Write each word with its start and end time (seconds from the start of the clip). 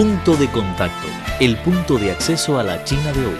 Punto 0.00 0.34
de 0.34 0.50
contacto, 0.50 1.08
el 1.40 1.58
punto 1.58 1.98
de 1.98 2.10
acceso 2.10 2.58
a 2.58 2.62
la 2.62 2.82
China 2.84 3.12
de 3.12 3.26
hoy. 3.26 3.36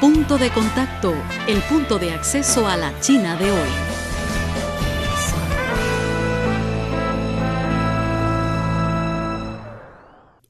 Punto 0.00 0.38
de 0.38 0.48
contacto, 0.50 1.12
el 1.48 1.60
punto 1.62 1.98
de 1.98 2.12
acceso 2.12 2.68
a 2.68 2.76
la 2.76 3.00
China 3.00 3.34
de 3.34 3.50
hoy. 3.50 3.68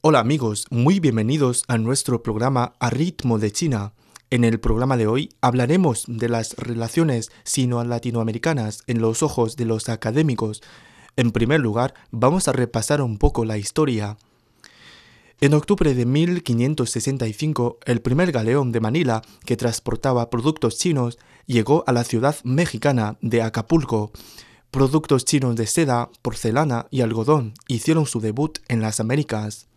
Hola 0.01 0.19
amigos, 0.19 0.67
muy 0.69 0.99
bienvenidos 0.99 1.63
a 1.67 1.79
nuestro 1.79 2.21
programa 2.21 2.73
A 2.79 2.91
Ritmo 2.91 3.39
de 3.39 3.51
China. 3.51 3.93
En 4.29 4.43
el 4.43 4.59
programa 4.59 4.97
de 4.97 5.07
hoy 5.07 5.31
hablaremos 5.41 6.03
de 6.07 6.29
las 6.29 6.55
relaciones 6.57 7.31
sino-latinoamericanas 7.43 8.83
en 8.85 9.01
los 9.01 9.23
ojos 9.23 9.55
de 9.55 9.65
los 9.65 9.89
académicos. 9.89 10.61
En 11.19 11.31
primer 11.31 11.59
lugar, 11.59 11.95
vamos 12.11 12.47
a 12.47 12.53
repasar 12.53 13.01
un 13.01 13.17
poco 13.17 13.43
la 13.43 13.57
historia. 13.57 14.15
En 15.41 15.53
octubre 15.53 15.93
de 15.93 16.05
1565, 16.05 17.77
el 17.83 17.99
primer 17.99 18.31
galeón 18.31 18.71
de 18.71 18.79
Manila, 18.79 19.21
que 19.43 19.57
transportaba 19.57 20.29
productos 20.29 20.77
chinos, 20.77 21.19
llegó 21.45 21.83
a 21.87 21.91
la 21.91 22.05
ciudad 22.05 22.37
mexicana 22.45 23.17
de 23.19 23.41
Acapulco. 23.41 24.13
Productos 24.71 25.25
chinos 25.25 25.57
de 25.57 25.67
seda, 25.67 26.09
porcelana 26.21 26.87
y 26.89 27.01
algodón 27.01 27.53
hicieron 27.67 28.05
su 28.05 28.21
debut 28.21 28.59
en 28.69 28.81
las 28.81 29.01
Américas. 29.01 29.67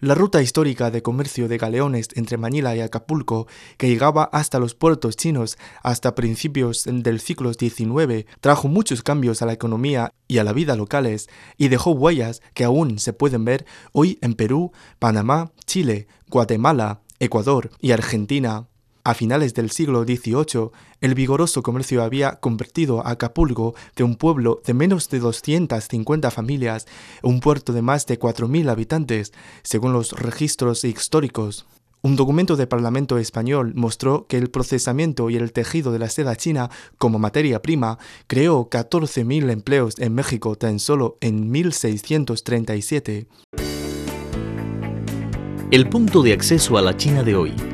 La 0.00 0.14
ruta 0.14 0.42
histórica 0.42 0.90
de 0.90 1.02
comercio 1.02 1.48
de 1.48 1.56
galeones 1.56 2.08
entre 2.14 2.36
Manila 2.36 2.74
y 2.74 2.80
Acapulco, 2.80 3.46
que 3.78 3.88
llegaba 3.88 4.24
hasta 4.24 4.58
los 4.58 4.74
puertos 4.74 5.16
chinos 5.16 5.56
hasta 5.82 6.14
principios 6.14 6.84
del 6.84 7.20
siglo 7.20 7.52
XIX, 7.54 8.26
trajo 8.40 8.68
muchos 8.68 9.02
cambios 9.02 9.40
a 9.40 9.46
la 9.46 9.52
economía 9.52 10.12
y 10.26 10.38
a 10.38 10.44
la 10.44 10.52
vida 10.52 10.76
locales 10.76 11.28
y 11.56 11.68
dejó 11.68 11.92
huellas 11.92 12.42
que 12.54 12.64
aún 12.64 12.98
se 12.98 13.12
pueden 13.12 13.44
ver 13.44 13.66
hoy 13.92 14.18
en 14.20 14.34
Perú, 14.34 14.72
Panamá, 14.98 15.52
Chile, 15.64 16.08
Guatemala, 16.28 17.02
Ecuador 17.20 17.70
y 17.80 17.92
Argentina. 17.92 18.66
A 19.06 19.12
finales 19.12 19.52
del 19.52 19.70
siglo 19.70 20.04
XVIII, 20.04 20.70
el 21.02 21.14
vigoroso 21.14 21.62
comercio 21.62 22.02
había 22.02 22.36
convertido 22.36 23.06
a 23.06 23.10
Acapulco 23.10 23.74
de 23.96 24.02
un 24.02 24.16
pueblo 24.16 24.62
de 24.64 24.72
menos 24.72 25.10
de 25.10 25.18
250 25.18 26.30
familias 26.30 26.86
en 27.22 27.32
un 27.34 27.40
puerto 27.40 27.74
de 27.74 27.82
más 27.82 28.06
de 28.06 28.18
4.000 28.18 28.70
habitantes, 28.70 29.34
según 29.62 29.92
los 29.92 30.12
registros 30.12 30.84
históricos. 30.84 31.66
Un 32.00 32.16
documento 32.16 32.56
del 32.56 32.66
Parlamento 32.66 33.18
español 33.18 33.74
mostró 33.74 34.26
que 34.26 34.38
el 34.38 34.48
procesamiento 34.48 35.28
y 35.28 35.36
el 35.36 35.52
tejido 35.52 35.92
de 35.92 35.98
la 35.98 36.08
seda 36.08 36.34
china 36.34 36.70
como 36.96 37.18
materia 37.18 37.60
prima 37.60 37.98
creó 38.26 38.70
14.000 38.70 39.50
empleos 39.50 39.98
en 39.98 40.14
México 40.14 40.56
tan 40.56 40.78
solo 40.78 41.18
en 41.20 41.50
1637. 41.50 43.26
El 45.70 45.90
punto 45.90 46.22
de 46.22 46.32
acceso 46.32 46.78
a 46.78 46.82
la 46.82 46.96
China 46.96 47.22
de 47.22 47.36
hoy. 47.36 47.73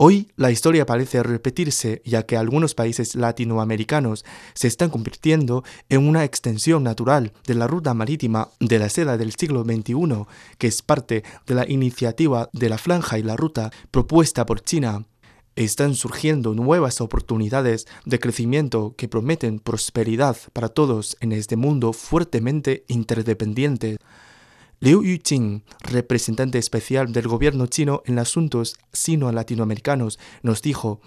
Hoy 0.00 0.28
la 0.36 0.52
historia 0.52 0.86
parece 0.86 1.24
repetirse 1.24 2.02
ya 2.04 2.24
que 2.24 2.36
algunos 2.36 2.76
países 2.76 3.16
latinoamericanos 3.16 4.24
se 4.54 4.68
están 4.68 4.90
convirtiendo 4.90 5.64
en 5.88 6.06
una 6.06 6.22
extensión 6.22 6.84
natural 6.84 7.32
de 7.48 7.56
la 7.56 7.66
ruta 7.66 7.94
marítima 7.94 8.50
de 8.60 8.78
la 8.78 8.90
seda 8.90 9.16
del 9.16 9.34
siglo 9.34 9.64
XXI, 9.64 10.24
que 10.56 10.68
es 10.68 10.82
parte 10.82 11.24
de 11.48 11.54
la 11.56 11.68
iniciativa 11.68 12.48
de 12.52 12.68
la 12.68 12.78
franja 12.78 13.18
y 13.18 13.24
la 13.24 13.34
ruta 13.34 13.72
propuesta 13.90 14.46
por 14.46 14.60
China. 14.60 15.04
Están 15.56 15.96
surgiendo 15.96 16.54
nuevas 16.54 17.00
oportunidades 17.00 17.88
de 18.04 18.20
crecimiento 18.20 18.94
que 18.96 19.08
prometen 19.08 19.58
prosperidad 19.58 20.36
para 20.52 20.68
todos 20.68 21.16
en 21.18 21.32
este 21.32 21.56
mundo 21.56 21.92
fuertemente 21.92 22.84
interdependiente. 22.86 23.98
Liu 24.80 25.02
Yuqing, 25.02 25.64
representante 25.80 26.56
especial 26.56 27.12
del 27.12 27.26
gobierno 27.26 27.66
chino 27.66 28.02
en 28.06 28.20
asuntos 28.20 28.78
sino-latinoamericanos, 28.92 30.20
nos 30.44 30.62
dijo, 30.62 31.00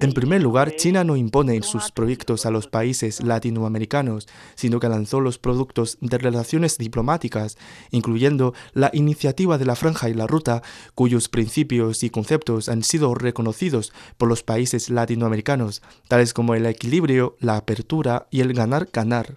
en 0.00 0.12
primer 0.12 0.42
lugar, 0.42 0.76
China 0.76 1.04
no 1.04 1.16
impone 1.16 1.62
sus 1.62 1.92
proyectos 1.92 2.46
a 2.46 2.50
los 2.50 2.68
países 2.68 3.22
latinoamericanos, 3.22 4.26
sino 4.54 4.80
que 4.80 4.88
lanzó 4.88 5.20
los 5.20 5.38
productos 5.38 5.98
de 6.00 6.16
relaciones 6.16 6.78
diplomáticas, 6.78 7.58
incluyendo 7.90 8.54
la 8.72 8.90
iniciativa 8.94 9.58
de 9.58 9.66
la 9.66 9.76
Franja 9.76 10.08
y 10.08 10.14
la 10.14 10.26
Ruta, 10.26 10.62
cuyos 10.94 11.28
principios 11.28 12.02
y 12.02 12.08
conceptos 12.08 12.70
han 12.70 12.82
sido 12.82 13.14
reconocidos 13.14 13.92
por 14.16 14.30
los 14.30 14.42
países 14.42 14.88
latinoamericanos, 14.88 15.82
tales 16.08 16.32
como 16.32 16.54
el 16.54 16.64
equilibrio, 16.64 17.36
la 17.40 17.56
apertura 17.56 18.26
y 18.30 18.40
el 18.40 18.54
ganar-ganar. 18.54 19.36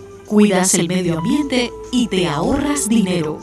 Cuidas 0.31 0.75
el 0.75 0.87
medio 0.87 1.17
ambiente 1.17 1.73
y 1.91 2.07
te 2.07 2.25
ahorras 2.25 2.87
dinero. 2.87 3.37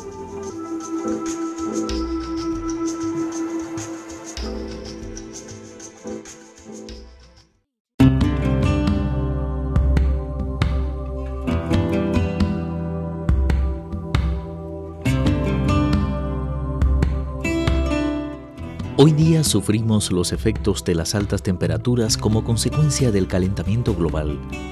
Hoy 18.96 19.12
día 19.12 19.44
sufrimos 19.44 20.10
los 20.10 20.32
efectos 20.32 20.82
de 20.84 20.94
las 20.94 21.14
altas 21.14 21.42
temperaturas 21.42 22.16
como 22.16 22.42
consecuencia 22.44 23.12
del 23.12 23.28
calentamiento 23.28 23.94
global, 23.94 24.38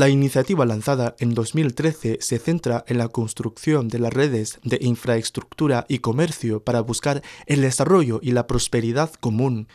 La 0.00 0.08
iniciativa 0.08 0.64
lanzada 0.64 1.14
en 1.18 1.34
2013 1.34 2.20
se 2.22 2.38
centra 2.38 2.86
en 2.88 2.96
la 2.96 3.08
construcción 3.08 3.88
de 3.88 3.98
las 3.98 4.10
redes 4.10 4.58
de 4.64 4.78
infraestructura 4.80 5.84
y 5.90 5.98
comercio 5.98 6.64
para 6.64 6.80
buscar 6.80 7.20
el 7.44 7.60
desarrollo 7.60 8.18
y 8.22 8.30
la 8.30 8.46
prosperidad 8.46 9.12
común. 9.20 9.68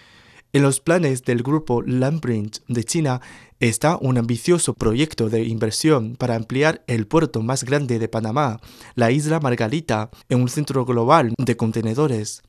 En 0.52 0.64
los 0.64 0.80
planes 0.80 1.26
del 1.26 1.44
grupo 1.44 1.84
Landbridge 1.84 2.64
de 2.68 2.84
China 2.84 3.22
está 3.60 4.00
un 4.02 4.18
ambicioso 4.18 4.74
proyecto 4.74 5.30
de 5.30 5.44
inversión 5.44 6.16
para 6.16 6.34
ampliar 6.34 6.84
el 6.88 7.06
puerto 7.06 7.44
más 7.44 7.64
grande 7.64 8.00
de 8.00 8.08
Panamá, 8.08 8.60
la 8.96 9.12
isla 9.12 9.40
Margarita, 9.40 10.10
en 10.28 10.42
un 10.42 10.50
centro 10.50 10.86
global 10.86 11.36
de 11.38 11.56
contenedores. 11.56 12.42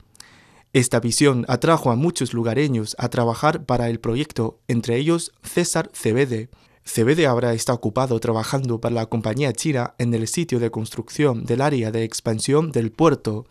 Esta 0.73 0.99
visión 0.99 1.45
atrajo 1.47 1.91
a 1.91 1.95
muchos 1.95 2.33
lugareños 2.33 2.95
a 2.97 3.09
trabajar 3.09 3.65
para 3.65 3.87
el 3.91 3.99
proyecto, 3.99 4.61
entre 4.67 4.97
ellos 4.97 5.31
César 5.43 5.91
Cebede. 5.93 6.49
CBD 6.87 7.25
ahora 7.25 7.53
está 7.53 7.73
ocupado 7.73 8.17
trabajando 8.21 8.79
para 8.79 8.95
la 8.95 9.05
compañía 9.07 9.51
china 9.51 9.93
en 9.97 10.13
el 10.13 10.27
sitio 10.27 10.57
de 10.59 10.71
construcción 10.71 11.43
del 11.43 11.61
área 11.61 11.91
de 11.91 12.03
expansión 12.03 12.71
del 12.71 12.91
puerto. 12.91 13.45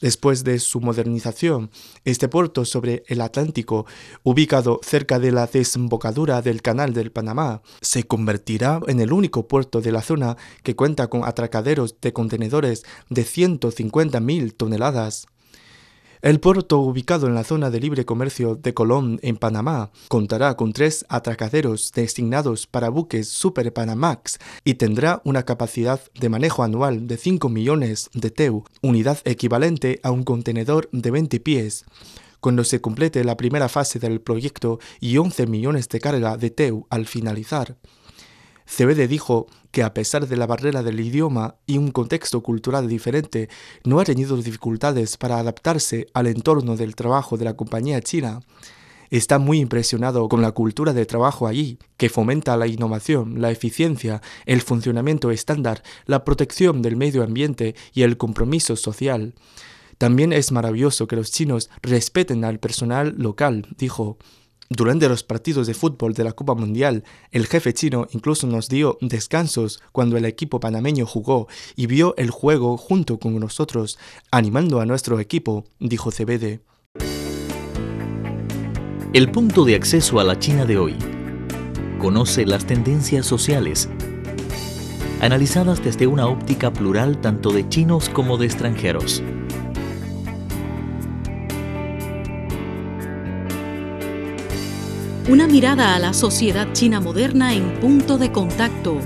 Después 0.00 0.42
de 0.42 0.58
su 0.58 0.80
modernización, 0.80 1.70
este 2.04 2.28
puerto 2.28 2.64
sobre 2.64 3.04
el 3.06 3.20
Atlántico, 3.20 3.86
ubicado 4.24 4.80
cerca 4.82 5.18
de 5.18 5.30
la 5.32 5.46
desembocadura 5.46 6.42
del 6.42 6.60
Canal 6.60 6.92
del 6.92 7.12
Panamá, 7.12 7.62
se 7.80 8.02
convertirá 8.02 8.80
en 8.88 9.00
el 9.00 9.12
único 9.12 9.46
puerto 9.46 9.80
de 9.80 9.92
la 9.92 10.02
zona 10.02 10.36
que 10.64 10.76
cuenta 10.76 11.06
con 11.06 11.24
atracaderos 11.24 11.98
de 12.00 12.12
contenedores 12.12 12.82
de 13.08 13.22
150.000 13.22 14.54
toneladas. 14.54 15.28
El 16.26 16.40
puerto, 16.40 16.80
ubicado 16.80 17.28
en 17.28 17.36
la 17.36 17.44
zona 17.44 17.70
de 17.70 17.78
libre 17.78 18.04
comercio 18.04 18.56
de 18.56 18.74
Colón, 18.74 19.20
en 19.22 19.36
Panamá, 19.36 19.92
contará 20.08 20.56
con 20.56 20.72
tres 20.72 21.06
atracaderos 21.08 21.92
designados 21.92 22.66
para 22.66 22.88
buques 22.88 23.28
Super 23.28 23.72
Panamax 23.72 24.40
y 24.64 24.74
tendrá 24.74 25.20
una 25.22 25.44
capacidad 25.44 26.00
de 26.18 26.28
manejo 26.28 26.64
anual 26.64 27.06
de 27.06 27.16
5 27.16 27.48
millones 27.48 28.10
de 28.12 28.32
TEU, 28.32 28.64
unidad 28.82 29.18
equivalente 29.24 30.00
a 30.02 30.10
un 30.10 30.24
contenedor 30.24 30.88
de 30.90 31.12
20 31.12 31.38
pies 31.38 31.84
cuando 32.40 32.64
se 32.64 32.80
complete 32.80 33.22
la 33.22 33.36
primera 33.36 33.68
fase 33.68 34.00
del 34.00 34.20
proyecto 34.20 34.80
y 34.98 35.18
11 35.18 35.46
millones 35.46 35.88
de 35.88 36.00
carga 36.00 36.36
de 36.36 36.50
TEU 36.50 36.88
al 36.90 37.06
finalizar. 37.06 37.76
CBD 38.66 39.08
dijo 39.08 39.46
que 39.70 39.82
a 39.82 39.94
pesar 39.94 40.26
de 40.26 40.36
la 40.36 40.46
barrera 40.46 40.82
del 40.82 41.00
idioma 41.00 41.56
y 41.66 41.78
un 41.78 41.90
contexto 41.90 42.42
cultural 42.42 42.88
diferente, 42.88 43.48
no 43.84 44.00
ha 44.00 44.04
tenido 44.04 44.36
dificultades 44.36 45.16
para 45.16 45.38
adaptarse 45.38 46.06
al 46.14 46.26
entorno 46.26 46.76
del 46.76 46.94
trabajo 46.94 47.36
de 47.36 47.44
la 47.44 47.56
compañía 47.56 48.00
china. 48.00 48.40
Está 49.10 49.38
muy 49.38 49.60
impresionado 49.60 50.28
con 50.28 50.42
la 50.42 50.50
cultura 50.50 50.92
de 50.92 51.06
trabajo 51.06 51.46
allí, 51.46 51.78
que 51.96 52.08
fomenta 52.08 52.56
la 52.56 52.66
innovación, 52.66 53.40
la 53.40 53.50
eficiencia, 53.50 54.20
el 54.46 54.62
funcionamiento 54.62 55.30
estándar, 55.30 55.82
la 56.06 56.24
protección 56.24 56.82
del 56.82 56.96
medio 56.96 57.22
ambiente 57.22 57.76
y 57.92 58.02
el 58.02 58.16
compromiso 58.16 58.74
social. 58.74 59.34
También 59.98 60.32
es 60.32 60.52
maravilloso 60.52 61.06
que 61.06 61.16
los 61.16 61.30
chinos 61.30 61.70
respeten 61.82 62.44
al 62.44 62.58
personal 62.58 63.14
local, 63.16 63.66
dijo. 63.78 64.18
Durante 64.68 65.08
los 65.08 65.22
partidos 65.22 65.68
de 65.68 65.74
fútbol 65.74 66.14
de 66.14 66.24
la 66.24 66.32
Copa 66.32 66.54
Mundial, 66.54 67.04
el 67.30 67.46
jefe 67.46 67.72
chino 67.72 68.08
incluso 68.10 68.48
nos 68.48 68.68
dio 68.68 68.98
descansos 69.00 69.80
cuando 69.92 70.16
el 70.16 70.24
equipo 70.24 70.58
panameño 70.58 71.06
jugó 71.06 71.46
y 71.76 71.86
vio 71.86 72.14
el 72.16 72.30
juego 72.30 72.76
junto 72.76 73.18
con 73.18 73.38
nosotros, 73.38 73.96
animando 74.32 74.80
a 74.80 74.86
nuestro 74.86 75.20
equipo, 75.20 75.64
dijo 75.78 76.10
CBD. 76.10 76.60
El 79.12 79.30
punto 79.30 79.64
de 79.64 79.76
acceso 79.76 80.18
a 80.18 80.24
la 80.24 80.38
China 80.38 80.64
de 80.66 80.78
hoy. 80.78 80.96
Conoce 82.00 82.44
las 82.44 82.66
tendencias 82.66 83.24
sociales, 83.24 83.88
analizadas 85.20 85.82
desde 85.82 86.08
una 86.08 86.26
óptica 86.26 86.72
plural 86.72 87.20
tanto 87.20 87.50
de 87.50 87.68
chinos 87.68 88.08
como 88.08 88.36
de 88.36 88.46
extranjeros. 88.46 89.22
Una 95.28 95.48
mirada 95.48 95.96
a 95.96 95.98
la 95.98 96.12
sociedad 96.12 96.72
china 96.72 97.00
moderna 97.00 97.52
en 97.52 97.80
punto 97.80 98.16
de 98.16 98.30
contacto. 98.30 98.96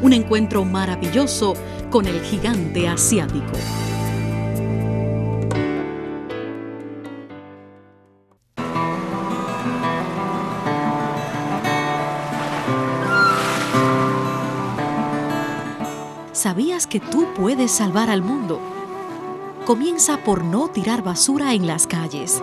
Un 0.00 0.14
encuentro 0.14 0.64
maravilloso 0.64 1.52
con 1.90 2.06
el 2.06 2.18
gigante 2.22 2.88
asiático. 2.88 3.52
¿Sabías 16.32 16.86
que 16.86 17.00
tú 17.00 17.26
puedes 17.36 17.70
salvar 17.70 18.08
al 18.08 18.22
mundo? 18.22 18.58
Comienza 19.66 20.24
por 20.24 20.42
no 20.42 20.68
tirar 20.68 21.02
basura 21.02 21.52
en 21.52 21.66
las 21.66 21.86
calles. 21.86 22.42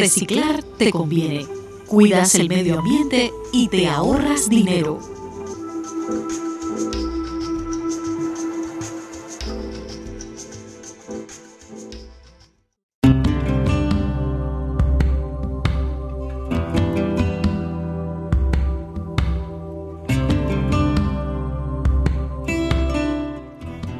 Reciclar 0.00 0.62
te 0.62 0.90
conviene. 0.90 1.46
Cuidas 1.86 2.34
el 2.36 2.48
medio 2.48 2.78
ambiente 2.78 3.32
y 3.52 3.68
te 3.68 3.88
ahorras 3.88 4.48
dinero. 4.48 4.98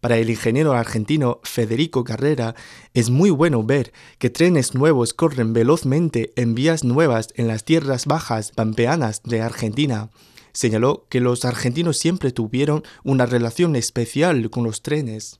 Para 0.00 0.16
el 0.16 0.30
ingeniero 0.30 0.72
argentino 0.72 1.40
Federico 1.42 2.04
Carrera 2.04 2.54
es 2.94 3.10
muy 3.10 3.28
bueno 3.28 3.62
ver 3.62 3.92
que 4.18 4.30
trenes 4.30 4.74
nuevos 4.74 5.12
corren 5.12 5.52
velozmente 5.52 6.32
en 6.36 6.54
vías 6.54 6.84
nuevas 6.84 7.28
en 7.34 7.48
las 7.48 7.64
tierras 7.64 8.06
bajas 8.06 8.50
pampeanas 8.52 9.22
de 9.24 9.42
Argentina. 9.42 10.08
Señaló 10.52 11.06
que 11.10 11.20
los 11.20 11.44
argentinos 11.44 11.98
siempre 11.98 12.32
tuvieron 12.32 12.82
una 13.04 13.26
relación 13.26 13.76
especial 13.76 14.48
con 14.48 14.64
los 14.64 14.82
trenes. 14.82 15.38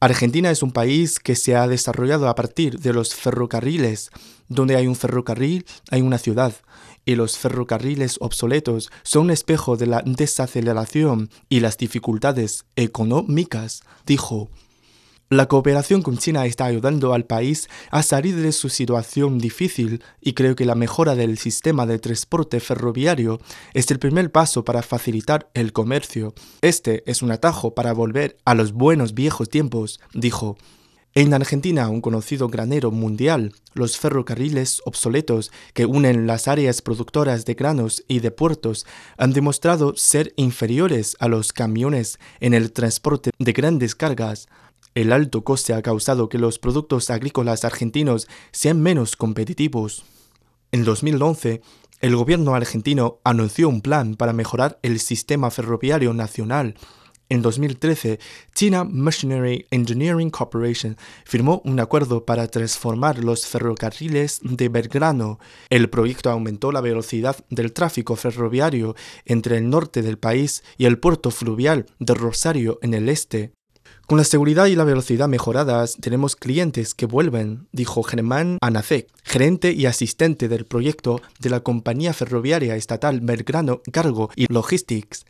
Argentina 0.00 0.50
es 0.50 0.62
un 0.62 0.72
país 0.72 1.18
que 1.18 1.34
se 1.34 1.56
ha 1.56 1.66
desarrollado 1.66 2.28
a 2.28 2.34
partir 2.34 2.78
de 2.80 2.92
los 2.92 3.14
ferrocarriles. 3.14 4.10
Donde 4.48 4.76
hay 4.76 4.86
un 4.86 4.96
ferrocarril, 4.96 5.66
hay 5.90 6.02
una 6.02 6.18
ciudad 6.18 6.54
y 7.08 7.16
los 7.16 7.38
ferrocarriles 7.38 8.18
obsoletos 8.20 8.90
son 9.02 9.30
espejo 9.30 9.78
de 9.78 9.86
la 9.86 10.02
desaceleración 10.04 11.30
y 11.48 11.60
las 11.60 11.78
dificultades 11.78 12.66
económicas, 12.76 13.82
dijo. 14.04 14.50
La 15.30 15.48
cooperación 15.48 16.02
con 16.02 16.18
China 16.18 16.44
está 16.44 16.66
ayudando 16.66 17.14
al 17.14 17.24
país 17.24 17.70
a 17.90 18.02
salir 18.02 18.36
de 18.36 18.52
su 18.52 18.68
situación 18.68 19.38
difícil 19.38 20.04
y 20.20 20.34
creo 20.34 20.54
que 20.54 20.66
la 20.66 20.74
mejora 20.74 21.14
del 21.14 21.38
sistema 21.38 21.86
de 21.86 21.98
transporte 21.98 22.60
ferroviario 22.60 23.40
es 23.72 23.90
el 23.90 23.98
primer 23.98 24.30
paso 24.30 24.66
para 24.66 24.82
facilitar 24.82 25.48
el 25.54 25.72
comercio. 25.72 26.34
Este 26.60 27.10
es 27.10 27.22
un 27.22 27.30
atajo 27.30 27.74
para 27.74 27.94
volver 27.94 28.36
a 28.44 28.54
los 28.54 28.72
buenos 28.72 29.14
viejos 29.14 29.48
tiempos, 29.48 29.98
dijo. 30.12 30.58
En 31.14 31.32
Argentina, 31.32 31.88
un 31.88 32.00
conocido 32.00 32.48
granero 32.48 32.90
mundial, 32.90 33.54
los 33.72 33.98
ferrocarriles 33.98 34.82
obsoletos 34.84 35.50
que 35.72 35.86
unen 35.86 36.26
las 36.26 36.48
áreas 36.48 36.82
productoras 36.82 37.44
de 37.44 37.54
granos 37.54 38.04
y 38.08 38.20
de 38.20 38.30
puertos 38.30 38.86
han 39.16 39.32
demostrado 39.32 39.96
ser 39.96 40.32
inferiores 40.36 41.16
a 41.18 41.28
los 41.28 41.52
camiones 41.52 42.18
en 42.40 42.54
el 42.54 42.72
transporte 42.72 43.30
de 43.38 43.52
grandes 43.52 43.94
cargas. 43.94 44.48
El 44.94 45.12
alto 45.12 45.42
coste 45.44 45.72
ha 45.72 45.82
causado 45.82 46.28
que 46.28 46.38
los 46.38 46.58
productos 46.58 47.08
agrícolas 47.10 47.64
argentinos 47.64 48.28
sean 48.52 48.80
menos 48.80 49.16
competitivos. 49.16 50.04
En 50.72 50.84
2011, 50.84 51.62
el 52.00 52.16
gobierno 52.16 52.54
argentino 52.54 53.18
anunció 53.24 53.68
un 53.68 53.80
plan 53.80 54.14
para 54.14 54.32
mejorar 54.32 54.78
el 54.82 55.00
sistema 55.00 55.50
ferroviario 55.50 56.12
nacional 56.12 56.76
En 57.30 57.42
2013, 57.42 58.18
China 58.54 58.84
Machinery 58.84 59.66
Engineering 59.70 60.30
Corporation 60.30 60.96
firmó 61.24 61.60
un 61.64 61.78
acuerdo 61.78 62.24
para 62.24 62.48
transformar 62.48 63.22
los 63.22 63.46
ferrocarriles 63.46 64.40
de 64.42 64.70
Belgrano. 64.70 65.38
El 65.68 65.90
proyecto 65.90 66.30
aumentó 66.30 66.72
la 66.72 66.80
velocidad 66.80 67.36
del 67.50 67.74
tráfico 67.74 68.16
ferroviario 68.16 68.96
entre 69.26 69.58
el 69.58 69.68
norte 69.68 70.00
del 70.00 70.16
país 70.16 70.64
y 70.78 70.86
el 70.86 70.98
puerto 70.98 71.30
fluvial 71.30 71.84
de 71.98 72.14
Rosario 72.14 72.78
en 72.80 72.94
el 72.94 73.10
este. 73.10 73.52
Con 74.06 74.16
la 74.16 74.24
seguridad 74.24 74.64
y 74.64 74.74
la 74.74 74.84
velocidad 74.84 75.28
mejoradas, 75.28 75.98
tenemos 76.00 76.34
clientes 76.34 76.94
que 76.94 77.04
vuelven, 77.04 77.68
dijo 77.72 78.02
Germán 78.02 78.56
Anacek, 78.62 79.06
gerente 79.22 79.72
y 79.72 79.84
asistente 79.84 80.48
del 80.48 80.64
proyecto 80.64 81.20
de 81.40 81.50
la 81.50 81.60
compañía 81.60 82.14
ferroviaria 82.14 82.74
estatal 82.74 83.20
Belgrano 83.20 83.82
Cargo 83.92 84.30
y 84.34 84.50
Logistics. 84.50 85.26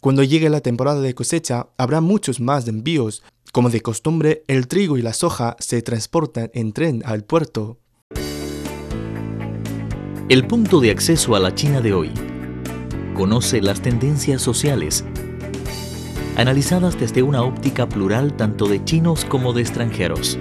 Cuando 0.00 0.22
llegue 0.22 0.48
la 0.48 0.60
temporada 0.60 1.00
de 1.00 1.14
cosecha, 1.14 1.68
habrá 1.76 2.00
muchos 2.00 2.40
más 2.40 2.68
envíos. 2.68 3.22
Como 3.52 3.70
de 3.70 3.80
costumbre, 3.80 4.44
el 4.46 4.68
trigo 4.68 4.96
y 4.96 5.02
la 5.02 5.12
soja 5.12 5.56
se 5.58 5.82
transportan 5.82 6.50
en 6.54 6.72
tren 6.72 7.02
al 7.04 7.24
puerto. 7.24 7.78
El 10.28 10.46
punto 10.46 10.80
de 10.80 10.90
acceso 10.90 11.34
a 11.34 11.40
la 11.40 11.54
China 11.54 11.80
de 11.80 11.94
hoy. 11.94 12.10
Conoce 13.14 13.60
las 13.60 13.80
tendencias 13.82 14.40
sociales 14.42 15.04
analizadas 16.38 16.98
desde 16.98 17.24
una 17.24 17.42
óptica 17.42 17.88
plural 17.88 18.36
tanto 18.36 18.68
de 18.68 18.84
chinos 18.84 19.24
como 19.24 19.52
de 19.52 19.62
extranjeros. 19.62 20.38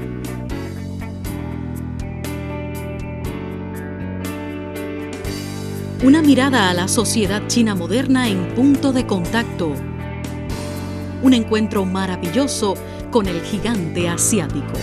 Una 6.04 6.22
mirada 6.22 6.70
a 6.70 6.76
la 6.76 6.88
sociedad 6.88 7.48
china 7.48 7.74
moderna 7.74 8.30
en 8.30 8.54
punto 8.54 8.94
de 8.94 9.08
contacto. 9.08 9.74
Un 11.24 11.34
encuentro 11.34 11.86
maravilloso 11.86 12.76
con 13.10 13.26
el 13.26 13.42
gigante 13.42 14.08
asiático. 14.08 14.74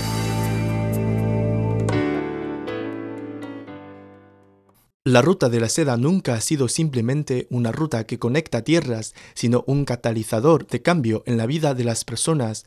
La 5.05 5.23
ruta 5.23 5.49
de 5.49 5.61
la 5.61 5.69
seda 5.69 5.97
nunca 5.97 6.35
ha 6.35 6.41
sido 6.41 6.67
simplemente 6.67 7.47
una 7.49 7.71
ruta 7.71 8.07
que 8.07 8.19
conecta 8.19 8.63
tierras, 8.63 9.15
sino 9.35 9.63
un 9.69 9.85
catalizador 9.85 10.67
de 10.67 10.83
cambio 10.83 11.23
en 11.27 11.37
la 11.37 11.47
vida 11.47 11.75
de 11.75 11.85
las 11.85 12.05
personas. 12.05 12.65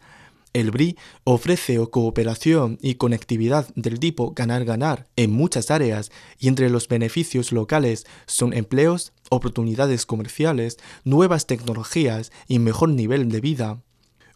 El 0.57 0.71
BRI 0.71 0.97
ofrece 1.23 1.77
cooperación 1.91 2.79
y 2.81 2.95
conectividad 2.95 3.67
del 3.75 3.99
tipo 3.99 4.31
ganar-ganar 4.31 5.05
en 5.15 5.29
muchas 5.29 5.69
áreas 5.69 6.11
y 6.39 6.47
entre 6.47 6.71
los 6.71 6.87
beneficios 6.87 7.51
locales 7.51 8.07
son 8.25 8.53
empleos, 8.53 9.13
oportunidades 9.29 10.07
comerciales, 10.07 10.79
nuevas 11.03 11.45
tecnologías 11.45 12.31
y 12.47 12.57
mejor 12.57 12.89
nivel 12.89 13.29
de 13.29 13.39
vida. 13.39 13.83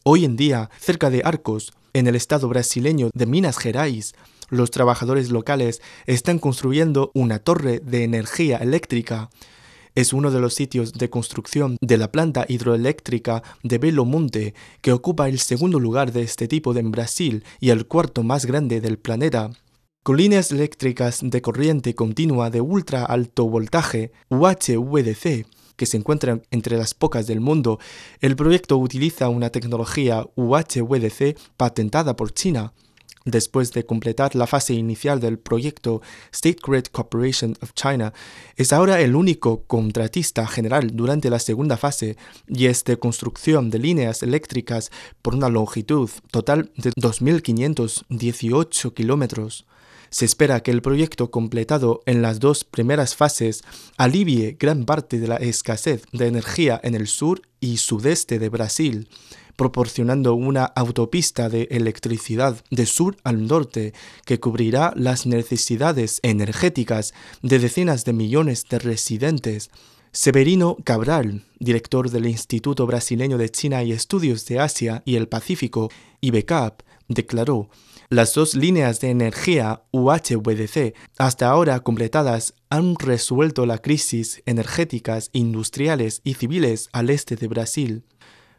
Hoy 0.03 0.23
en 0.23 0.35
día, 0.35 0.69
cerca 0.79 1.09
de 1.09 1.23
Arcos, 1.25 1.73
en 1.93 2.05
el 2.05 2.15
estado 2.15 2.47
brasileño 2.47 3.09
de 3.15 3.25
Minas 3.25 3.57
Gerais, 3.57 4.13
los 4.49 4.69
trabajadores 4.69 5.31
locales 5.31 5.81
están 6.05 6.37
construyendo 6.37 7.09
una 7.15 7.39
torre 7.39 7.79
de 7.79 8.03
energía 8.03 8.57
eléctrica. 8.57 9.31
Es 9.93 10.13
uno 10.13 10.31
de 10.31 10.39
los 10.39 10.53
sitios 10.53 10.93
de 10.93 11.10
construcción 11.10 11.77
de 11.81 11.98
la 11.98 12.12
planta 12.12 12.45
hidroeléctrica 12.48 13.43
de 13.62 13.77
Belo 13.77 14.05
Monte, 14.05 14.53
que 14.81 14.93
ocupa 14.93 15.27
el 15.27 15.39
segundo 15.39 15.81
lugar 15.81 16.13
de 16.13 16.22
este 16.22 16.48
tipo 16.48 16.74
en 16.75 16.92
Brasil 16.92 17.44
y 17.59 17.72
el 17.72 17.87
cuarto 17.87 18.24
más 18.24 18.46
grande 18.46 18.79
del 18.79 18.98
planeta. 18.98 19.51
Con 20.03 20.18
líneas 20.18 20.51
eléctricas 20.51 21.20
de 21.22 21.42
corriente 21.42 21.94
continua 21.94 22.50
de 22.50 22.61
ultra 22.61 23.03
alto 23.03 23.50
voltaje, 23.50 24.11
UHVDC, 24.29 25.46
que 25.75 25.85
se 25.85 25.98
encuentran 25.98 26.44
entre 26.51 26.77
las 26.77 26.94
pocas 26.94 27.27
del 27.27 27.42
mundo, 27.42 27.77
el 28.22 28.35
proyecto 28.35 28.77
utiliza 28.77 29.29
una 29.29 29.50
tecnología 29.50 30.25
UHVDC 30.35 31.37
patentada 31.57 32.15
por 32.15 32.33
China. 32.33 32.74
Después 33.25 33.72
de 33.72 33.86
completar 33.86 34.36
la 34.36 34.48
fase 34.48 34.74
inicial 34.74 35.20
del 35.20 35.38
proyecto, 35.38 36.01
State 36.31 36.57
Grid 36.66 36.86
Corporation 36.86 37.55
of 37.62 37.74
China 37.74 38.14
es 38.55 38.74
ahora 38.74 39.00
el 39.00 39.16
único 39.16 39.64
contratista 39.66 40.48
general 40.48 40.96
durante 40.96 41.29
la 41.29 41.38
segunda 41.38 41.77
fase 41.77 42.18
y 42.48 42.66
es 42.66 42.84
de 42.84 42.98
construcción 42.98 43.70
de 43.70 43.77
líneas 43.77 44.24
eléctricas 44.24 44.90
por 45.22 45.36
una 45.36 45.50
longitud 45.50 46.10
total 46.31 46.72
de 46.75 46.90
2.518 46.94 48.94
kilómetros. 48.96 49.68
Se 50.10 50.25
espera 50.25 50.62
que 50.62 50.72
el 50.72 50.81
proyecto 50.81 51.29
completado 51.29 52.01
en 52.07 52.24
las 52.24 52.40
dos 52.40 52.64
primeras 52.64 53.16
fases 53.16 53.62
alivie 53.98 54.57
gran 54.60 54.86
parte 54.86 55.20
de 55.20 55.27
la 55.27 55.36
escasez 55.38 56.05
de 56.12 56.25
energía 56.27 56.81
en 56.84 56.96
el 56.96 57.07
sur 57.07 57.44
y 57.60 57.77
sudeste 57.77 58.40
de 58.40 58.50
Brasil 58.50 59.07
proporcionando 59.61 60.33
una 60.33 60.65
autopista 60.65 61.47
de 61.47 61.67
electricidad 61.69 62.63
de 62.71 62.87
sur 62.87 63.17
al 63.24 63.45
norte 63.45 63.93
que 64.25 64.39
cubrirá 64.39 64.91
las 64.95 65.27
necesidades 65.27 66.19
energéticas 66.24 67.13
de 67.43 67.59
decenas 67.59 68.03
de 68.03 68.13
millones 68.13 68.65
de 68.67 68.79
residentes. 68.79 69.69
Severino 70.11 70.77
Cabral, 70.83 71.43
director 71.59 72.09
del 72.09 72.25
Instituto 72.25 72.87
Brasileño 72.87 73.37
de 73.37 73.51
China 73.51 73.83
y 73.83 73.91
Estudios 73.91 74.47
de 74.47 74.59
Asia 74.59 75.03
y 75.05 75.15
el 75.15 75.27
Pacífico, 75.27 75.91
IBECAP, 76.21 76.81
declaró, 77.07 77.69
las 78.09 78.33
dos 78.33 78.55
líneas 78.55 79.00
de 79.00 79.11
energía 79.11 79.83
UHVDC 79.91 80.95
hasta 81.19 81.50
ahora 81.50 81.81
completadas 81.81 82.55
han 82.71 82.95
resuelto 82.95 83.67
la 83.67 83.77
crisis 83.77 84.41
energéticas 84.47 85.29
industriales 85.33 86.21
y 86.24 86.33
civiles 86.33 86.89
al 86.93 87.11
este 87.11 87.35
de 87.35 87.47
Brasil. 87.47 88.05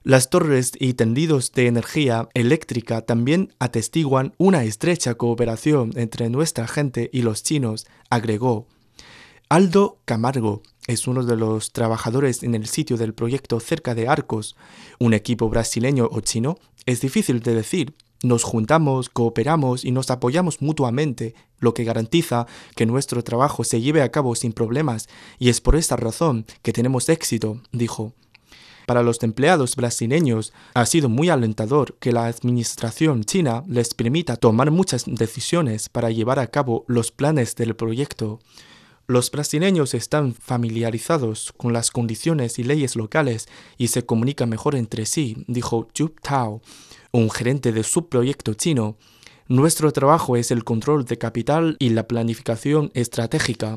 Las 0.05 0.31
torres 0.31 0.73
y 0.81 0.95
tendidos 0.95 1.53
de 1.53 1.69
energía 1.69 2.29
eléctrica 2.35 3.03
también 3.03 3.55
atestiguan 3.61 4.35
una 4.37 4.65
estrecha 4.65 5.15
cooperación 5.15 5.93
entre 5.95 6.29
nuestra 6.29 6.67
gente 6.67 7.09
y 7.13 7.23
los 7.23 7.45
chinos, 7.45 7.87
agregó. 8.11 8.67
Aldo 9.49 10.01
Camargo 10.05 10.63
es 10.89 11.07
uno 11.07 11.23
de 11.23 11.37
los 11.37 11.73
trabajadores 11.73 12.43
en 12.43 12.57
el 12.57 12.67
sitio 12.67 12.97
del 12.97 13.15
proyecto 13.15 13.61
cerca 13.61 13.95
de 13.95 14.09
Arcos, 14.09 14.57
un 14.99 15.15
equipo 15.15 15.49
brasileño 15.49 16.09
o 16.11 16.21
chino, 16.21 16.59
es 16.85 17.01
difícil 17.01 17.41
de 17.41 17.55
decir. 17.55 17.95
Nos 18.25 18.43
juntamos, 18.43 19.09
cooperamos 19.09 19.85
y 19.85 19.93
nos 19.93 20.11
apoyamos 20.11 20.63
mutuamente, 20.63 21.35
lo 21.59 21.75
que 21.75 21.85
garantiza 21.85 22.47
que 22.75 22.87
nuestro 22.87 23.23
trabajo 23.23 23.63
se 23.63 23.81
lleve 23.81 24.03
a 24.03 24.11
cabo 24.11 24.35
sin 24.35 24.53
problemas, 24.53 25.09
y 25.39 25.49
es 25.49 25.61
por 25.61 25.77
esta 25.77 25.97
razón 25.97 26.45
que 26.63 26.73
tenemos 26.73 27.09
éxito, 27.09 27.61
dijo. 27.71 28.15
Para 28.87 29.03
los 29.03 29.23
empleados 29.23 29.77
brasileños 29.77 30.53
ha 30.75 30.87
sido 30.87 31.09
muy 31.09 31.29
alentador 31.29 31.97
que 31.99 32.13
la 32.13 32.27
administración 32.27 33.25
china 33.25 33.63
les 33.69 33.95
permita 33.95 34.37
tomar 34.37 34.71
muchas 34.71 35.05
decisiones 35.07 35.89
para 35.89 36.11
llevar 36.11 36.39
a 36.39 36.49
cabo 36.49 36.85
los 36.89 37.13
planes 37.13 37.55
del 37.55 37.77
proyecto. 37.77 38.41
Los 39.07 39.31
brasileños 39.31 39.95
están 39.95 40.33
familiarizados 40.33 41.53
con 41.57 41.73
las 41.73 41.91
condiciones 41.91 42.59
y 42.59 42.65
leyes 42.65 42.97
locales 42.97 43.49
y 43.77 43.89
se 43.89 44.07
comunican 44.07 44.49
mejor 44.49 44.75
entre 44.75 45.07
sí, 45.07 45.45
dijo 45.49 45.89
Zhu 45.97 46.11
Tao, 46.23 46.63
un 47.11 47.31
gerente 47.31 47.73
de 47.73 47.83
subproyecto 47.83 48.55
chino. 48.55 48.97
Nuestro 49.49 49.93
trabajo 49.93 50.37
es 50.37 50.51
el 50.51 50.65
control 50.65 51.05
de 51.05 51.19
capital 51.19 51.77
y 51.79 51.91
la 51.91 52.07
planificación 52.07 52.91
estratégica. 52.95 53.75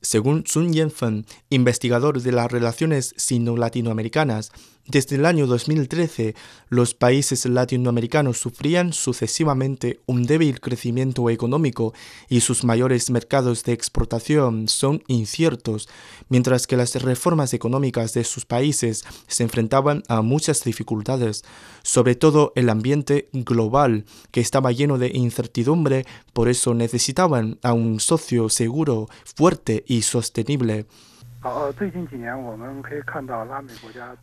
Según 0.00 0.46
Sun 0.46 0.72
Yanfen, 0.72 1.26
investigador 1.50 2.22
de 2.22 2.32
las 2.32 2.50
relaciones 2.50 3.14
sino-latinoamericanas, 3.16 4.52
desde 4.88 5.16
el 5.16 5.26
año 5.26 5.48
2013, 5.48 6.36
los 6.68 6.94
países 6.94 7.44
latinoamericanos 7.44 8.38
sufrían 8.38 8.92
sucesivamente 8.92 10.00
un 10.06 10.22
débil 10.24 10.60
crecimiento 10.60 11.28
económico 11.28 11.92
y 12.28 12.40
sus 12.40 12.62
mayores 12.62 13.10
mercados 13.10 13.64
de 13.64 13.72
exportación 13.72 14.68
son 14.68 15.02
inciertos, 15.08 15.88
mientras 16.28 16.68
que 16.68 16.76
las 16.76 16.94
reformas 17.02 17.52
económicas 17.52 18.12
de 18.14 18.22
sus 18.22 18.46
países 18.46 19.04
se 19.26 19.42
enfrentaban 19.42 20.04
a 20.06 20.22
muchas 20.22 20.62
dificultades, 20.62 21.42
sobre 21.82 22.14
todo 22.14 22.52
el 22.54 22.68
ambiente 22.68 23.28
global, 23.32 24.04
que 24.30 24.40
estaba 24.40 24.70
lleno 24.70 24.98
de 24.98 25.10
incertidumbre, 25.12 26.06
por 26.32 26.48
eso 26.48 26.74
necesitaban 26.74 27.58
a 27.62 27.72
un 27.72 27.98
socio 27.98 28.48
seguro, 28.50 29.08
fuerte 29.24 29.84
y 29.88 30.02
sostenible. 30.02 30.86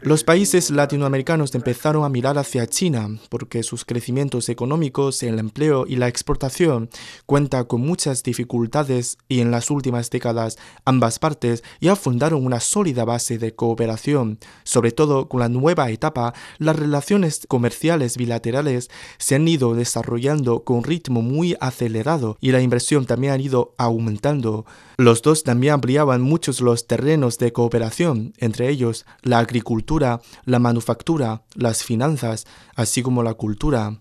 Los 0.01 0.23
países 0.23 0.71
latinoamericanos 0.71 1.55
empezaron 1.55 2.03
a 2.03 2.09
mirar 2.09 2.37
hacia 2.37 2.67
China 2.67 3.07
porque 3.29 3.63
sus 3.63 3.85
crecimientos 3.85 4.49
económicos, 4.49 5.23
el 5.23 5.39
empleo 5.39 5.85
y 5.87 5.95
la 5.95 6.07
exportación 6.07 6.89
cuentan 7.25 7.65
con 7.65 7.81
muchas 7.81 8.23
dificultades 8.23 9.17
y 9.29 9.39
en 9.39 9.51
las 9.51 9.69
últimas 9.71 10.09
décadas 10.09 10.57
ambas 10.85 11.19
partes 11.19 11.63
ya 11.79 11.95
fundaron 11.95 12.45
una 12.45 12.59
sólida 12.59 13.05
base 13.05 13.37
de 13.37 13.55
cooperación. 13.55 14.39
Sobre 14.63 14.91
todo 14.91 15.29
con 15.29 15.39
la 15.39 15.49
nueva 15.49 15.89
etapa, 15.91 16.33
las 16.57 16.75
relaciones 16.75 17.45
comerciales 17.47 18.17
bilaterales 18.17 18.89
se 19.17 19.35
han 19.35 19.47
ido 19.47 19.75
desarrollando 19.75 20.63
con 20.63 20.83
ritmo 20.83 21.21
muy 21.21 21.55
acelerado 21.59 22.37
y 22.41 22.51
la 22.51 22.61
inversión 22.61 23.05
también 23.05 23.33
ha 23.33 23.37
ido 23.37 23.73
aumentando. 23.77 24.65
Los 24.97 25.21
dos 25.21 25.43
también 25.43 25.73
ampliaban 25.73 26.21
muchos 26.21 26.61
los 26.61 26.87
terrenos 26.87 27.12
terrenos 27.13 27.37
de 27.37 27.53
cooperación, 27.53 28.33
entre 28.39 28.69
ellos 28.69 29.05
la 29.21 29.37
agricultura, 29.37 30.19
la 30.45 30.57
manufactura, 30.57 31.43
las 31.53 31.83
finanzas, 31.83 32.47
así 32.75 33.03
como 33.03 33.21
la 33.21 33.35
cultura. 33.35 33.99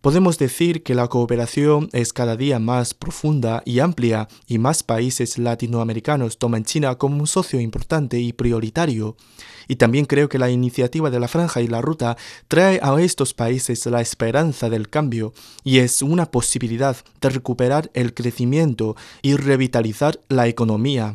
Podemos 0.00 0.38
decir 0.38 0.82
que 0.82 0.96
la 0.96 1.06
cooperación 1.06 1.88
es 1.92 2.12
cada 2.12 2.36
día 2.36 2.58
más 2.58 2.94
profunda 2.94 3.62
y 3.64 3.78
amplia 3.78 4.26
y 4.48 4.58
más 4.58 4.82
países 4.82 5.38
latinoamericanos 5.38 6.38
toman 6.38 6.64
China 6.64 6.96
como 6.96 7.20
un 7.20 7.28
socio 7.28 7.60
importante 7.60 8.18
y 8.18 8.32
prioritario. 8.32 9.16
Y 9.68 9.76
también 9.76 10.06
creo 10.06 10.28
que 10.28 10.40
la 10.40 10.50
iniciativa 10.50 11.10
de 11.10 11.20
la 11.20 11.28
franja 11.28 11.60
y 11.60 11.68
la 11.68 11.80
ruta 11.80 12.16
trae 12.48 12.80
a 12.82 13.00
estos 13.00 13.34
países 13.34 13.86
la 13.86 14.00
esperanza 14.00 14.68
del 14.68 14.88
cambio 14.88 15.32
y 15.62 15.78
es 15.78 16.02
una 16.02 16.32
posibilidad 16.32 16.96
de 17.20 17.30
recuperar 17.30 17.88
el 17.94 18.14
crecimiento 18.14 18.96
y 19.22 19.36
revitalizar 19.36 20.18
la 20.28 20.48
economía. 20.48 21.14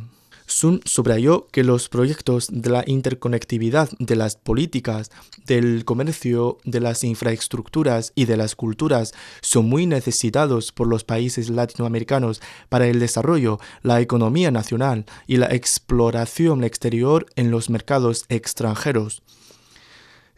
Sun 0.50 0.80
subrayó 0.86 1.48
que 1.52 1.66
los 1.66 1.90
proyectos 1.90 2.48
de 2.50 2.70
la 2.70 2.84
interconectividad 2.88 3.90
de 4.00 4.16
las 4.16 4.38
políticas, 4.38 5.12
del 5.46 5.84
comercio, 5.84 6.58
de 6.64 6.80
las 6.80 7.04
infraestructuras 7.04 8.14
y 8.16 8.26
de 8.26 8.38
las 8.38 8.56
culturas 8.56 9.14
son 9.42 9.68
muy 9.68 9.86
necesitados 9.86 10.72
por 10.72 10.88
los 10.88 11.04
países 11.04 11.50
latinoamericanos 11.50 12.42
para 12.70 12.88
el 12.88 13.00
desarrollo, 13.00 13.60
la 13.84 14.00
economía 14.00 14.50
nacional 14.50 15.06
y 15.28 15.36
la 15.36 15.54
exploración 15.54 16.64
exterior 16.64 17.26
en 17.36 17.52
los 17.52 17.70
mercados 17.70 18.24
extranjeros. 18.30 19.24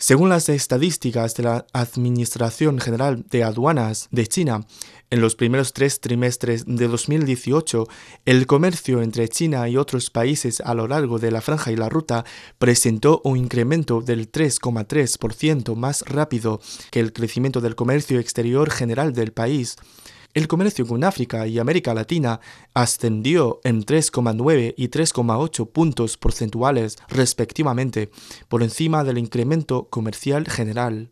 Según 0.01 0.29
las 0.29 0.47
estadísticas 0.47 1.35
de 1.35 1.43
la 1.43 1.67
Administración 1.73 2.79
General 2.79 3.25
de 3.29 3.43
Aduanas 3.43 4.07
de 4.11 4.27
China, 4.27 4.65
en 5.11 5.21
los 5.21 5.35
primeros 5.35 5.73
tres 5.73 5.99
trimestres 6.01 6.65
de 6.65 6.87
2018, 6.87 7.87
el 8.25 8.45
comercio 8.45 9.01
entre 9.01 9.27
China 9.27 9.67
y 9.67 9.77
otros 9.77 10.09
países 10.09 10.61
a 10.61 10.73
lo 10.73 10.87
largo 10.87 11.17
de 11.17 11.31
la 11.31 11.41
franja 11.41 11.71
y 11.71 11.75
la 11.75 11.89
ruta 11.89 12.25
presentó 12.57 13.21
un 13.23 13.37
incremento 13.37 14.01
del 14.01 14.31
3,3% 14.31 15.75
más 15.75 16.03
rápido 16.07 16.61
que 16.91 16.99
el 16.99 17.13
crecimiento 17.13 17.59
del 17.61 17.75
comercio 17.75 18.19
exterior 18.19 18.69
general 18.69 19.13
del 19.13 19.33
país. 19.33 19.77
El 20.35 20.47
comercio 20.47 20.85
con 20.85 21.03
África 21.03 21.47
y 21.47 21.57
América 21.57 21.95
Latina 21.95 22.39
ascendió 22.75 23.61
en 23.63 23.83
3,9 23.83 24.75
y 24.77 24.89
3,8 24.89 25.71
puntos 25.71 26.17
porcentuales 26.17 26.97
respectivamente, 27.07 28.11
por 28.47 28.61
encima 28.61 29.03
del 29.03 29.17
incremento 29.17 29.87
comercial 29.89 30.47
general. 30.47 31.11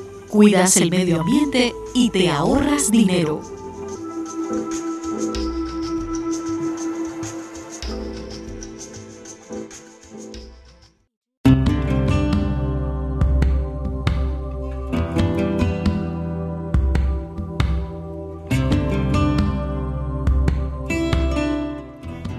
Cuidas 0.31 0.77
el 0.77 0.89
medio 0.89 1.19
ambiente 1.19 1.73
y 1.93 2.09
te 2.09 2.29
ahorras 2.29 2.89
dinero. 2.89 3.41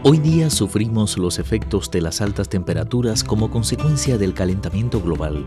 Hoy 0.05 0.19
día 0.19 0.49
sufrimos 0.49 1.19
los 1.19 1.39
efectos 1.39 1.91
de 1.91 2.01
las 2.01 2.23
altas 2.23 2.49
temperaturas 2.49 3.23
como 3.23 3.51
consecuencia 3.51 4.17
del 4.17 4.33
calentamiento 4.33 5.01
global, 5.01 5.47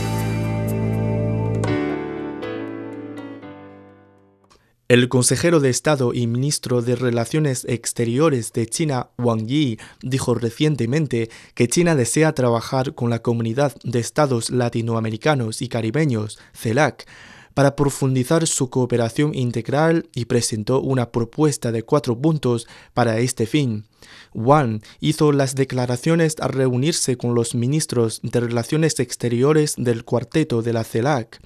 El 4.91 5.07
consejero 5.07 5.61
de 5.61 5.69
Estado 5.69 6.13
y 6.13 6.27
ministro 6.27 6.81
de 6.81 6.97
Relaciones 6.97 7.63
Exteriores 7.63 8.51
de 8.51 8.67
China, 8.67 9.07
Wang 9.17 9.47
Yi, 9.47 9.79
dijo 10.01 10.35
recientemente 10.35 11.29
que 11.53 11.69
China 11.69 11.95
desea 11.95 12.33
trabajar 12.33 12.93
con 12.93 13.09
la 13.09 13.21
Comunidad 13.21 13.73
de 13.85 13.99
Estados 13.99 14.49
Latinoamericanos 14.49 15.61
y 15.61 15.69
Caribeños, 15.69 16.39
CELAC, 16.53 17.07
para 17.53 17.77
profundizar 17.77 18.45
su 18.47 18.69
cooperación 18.69 19.33
integral 19.33 20.09
y 20.13 20.25
presentó 20.25 20.81
una 20.81 21.13
propuesta 21.13 21.71
de 21.71 21.83
cuatro 21.83 22.19
puntos 22.19 22.67
para 22.93 23.19
este 23.19 23.45
fin. 23.45 23.85
Wang 24.33 24.81
hizo 24.99 25.31
las 25.31 25.55
declaraciones 25.55 26.35
al 26.41 26.49
reunirse 26.49 27.15
con 27.15 27.33
los 27.33 27.55
ministros 27.55 28.19
de 28.23 28.41
Relaciones 28.41 28.99
Exteriores 28.99 29.75
del 29.77 30.03
cuarteto 30.03 30.61
de 30.61 30.73
la 30.73 30.83
CELAC. 30.83 31.39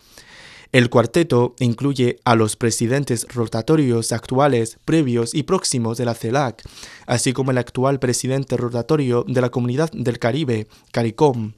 El 0.75 0.89
cuarteto 0.89 1.55
incluye 1.59 2.19
a 2.25 2.35
los 2.35 2.57
presidentes 2.57 3.25
rotatorios 3.33 4.11
actuales, 4.11 4.77
previos 4.83 5.33
y 5.33 5.43
próximos 5.43 5.97
de 5.97 6.03
la 6.03 6.15
CELAC, 6.15 6.63
así 7.05 7.31
como 7.31 7.51
el 7.51 7.59
actual 7.59 7.97
presidente 7.97 8.57
rotatorio 8.57 9.23
de 9.25 9.39
la 9.39 9.51
Comunidad 9.51 9.89
del 9.93 10.19
Caribe, 10.19 10.67
CARICOM. 10.91 11.53